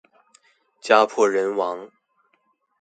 [0.81, 1.91] 家破人亡